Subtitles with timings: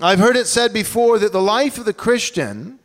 [0.00, 2.78] I've heard it said before that the life of the Christian,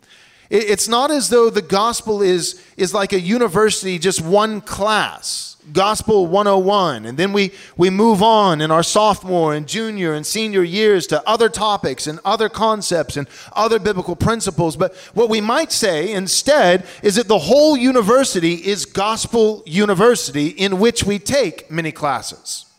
[0.49, 6.25] it's not as though the gospel is, is like a university, just one class, gospel
[6.25, 7.05] 101.
[7.05, 11.21] And then we, we move on in our sophomore and junior and senior years to
[11.27, 14.77] other topics and other concepts and other biblical principles.
[14.77, 20.79] But what we might say instead is that the whole university is gospel university in
[20.79, 22.70] which we take many classes.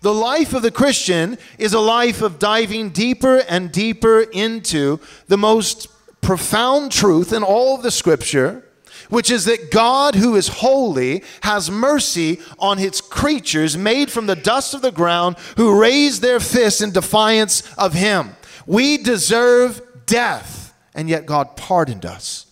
[0.00, 5.38] The life of the Christian is a life of diving deeper and deeper into the
[5.38, 5.88] most
[6.20, 8.64] profound truth in all of the scripture,
[9.08, 14.36] which is that God, who is holy, has mercy on his creatures made from the
[14.36, 18.36] dust of the ground who raise their fists in defiance of him.
[18.66, 22.46] We deserve death, and yet God pardoned us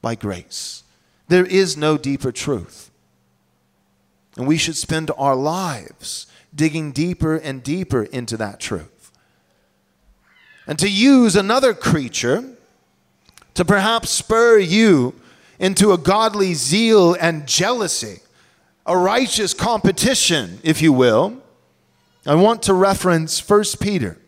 [0.00, 0.82] by grace.
[1.28, 2.90] There is no deeper truth.
[4.36, 9.12] And we should spend our lives digging deeper and deeper into that truth.
[10.66, 12.44] And to use another creature
[13.54, 15.14] to perhaps spur you
[15.58, 18.20] into a godly zeal and jealousy,
[18.86, 21.42] a righteous competition, if you will,
[22.26, 24.18] I want to reference 1 Peter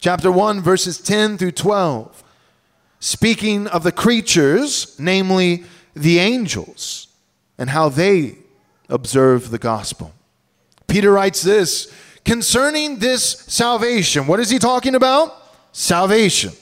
[0.00, 2.22] chapter 1 verses 10 through 12
[3.00, 7.08] speaking of the creatures namely the angels
[7.58, 8.36] and how they
[8.88, 10.12] observe the gospel
[10.96, 11.92] Peter writes this
[12.24, 14.26] concerning this salvation.
[14.26, 15.36] What is he talking about?
[15.72, 16.52] Salvation.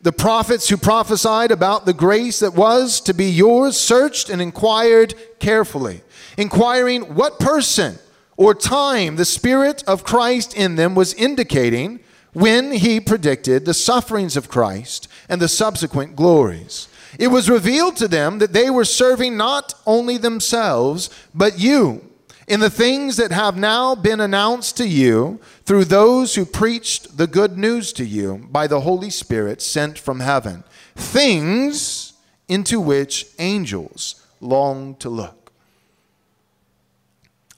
[0.00, 5.14] The prophets who prophesied about the grace that was to be yours searched and inquired
[5.40, 6.00] carefully,
[6.38, 7.98] inquiring what person
[8.38, 12.00] or time the Spirit of Christ in them was indicating
[12.32, 16.88] when he predicted the sufferings of Christ and the subsequent glories.
[17.18, 22.06] It was revealed to them that they were serving not only themselves, but you
[22.46, 27.26] in the things that have now been announced to you through those who preached the
[27.26, 30.62] good news to you by the Holy Spirit sent from heaven,
[30.94, 32.12] things
[32.48, 35.52] into which angels long to look.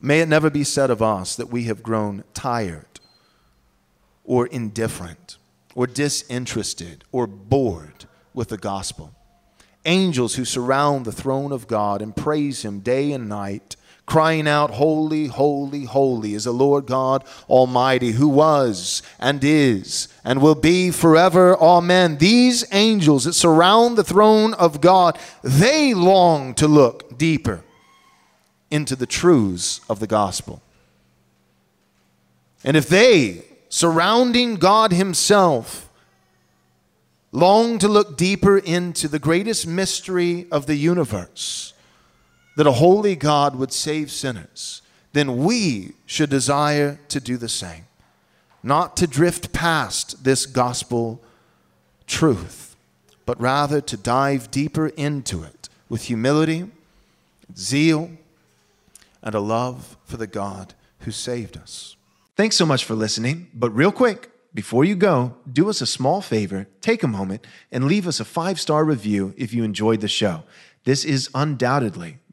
[0.01, 3.01] May it never be said of us that we have grown tired
[4.25, 5.37] or indifferent
[5.75, 9.13] or disinterested or bored with the gospel.
[9.85, 13.77] Angels who surround the throne of God and praise Him day and night
[14.09, 20.43] crying out, Holy, holy, holy is the Lord God Almighty, who was and is and
[20.43, 21.57] will be forever.
[21.59, 22.19] Amen.
[22.19, 27.63] These angels that surround the throne of God, they long to look deeper
[28.71, 30.63] into the truths of the gospel.
[32.65, 35.89] And if they, surrounding God Himself,
[37.31, 41.73] long to look deeper into the greatest mystery of the universe,
[42.59, 44.83] that a holy God would save sinners,
[45.13, 47.85] then we should desire to do the same.
[48.65, 51.23] Not to drift past this gospel
[52.09, 52.75] truth,
[53.25, 56.69] but rather to dive deeper into it with humility,
[57.57, 58.11] zeal,
[59.23, 61.95] and a love for the God who saved us.
[62.35, 63.53] Thanks so much for listening.
[63.55, 67.85] But real quick, before you go, do us a small favor, take a moment, and
[67.85, 70.43] leave us a five star review if you enjoyed the show.
[70.83, 72.19] This is undoubtedly